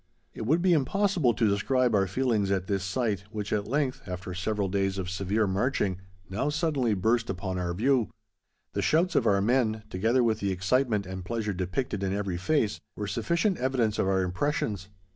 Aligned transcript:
It 0.33 0.47
would 0.47 0.63
be 0.63 0.73
impossible 0.73 1.31
to 1.35 1.47
describe 1.47 1.93
our 1.93 2.07
feelings 2.07 2.49
at 2.49 2.65
this 2.65 2.83
sight, 2.83 3.25
which 3.29 3.53
at 3.53 3.67
length, 3.67 4.01
after 4.07 4.33
several 4.33 4.67
days 4.67 4.97
of 4.97 5.11
severe 5.11 5.45
marching, 5.45 5.99
now 6.27 6.49
suddenly 6.49 6.95
burst 6.95 7.29
upon 7.29 7.59
our 7.59 7.75
view. 7.75 8.09
The 8.73 8.81
shouts 8.81 9.13
of 9.13 9.27
our 9.27 9.41
men, 9.43 9.83
together 9.91 10.23
with 10.23 10.39
the 10.39 10.51
excitement 10.51 11.05
and 11.05 11.23
pleasure 11.23 11.53
depicted 11.53 12.01
in 12.01 12.15
every 12.15 12.37
face, 12.37 12.79
were 12.95 13.05
sufficient 13.05 13.59
evidence 13.59 13.99
of 13.99 14.07
our 14.07 14.23
impressions. 14.23 14.87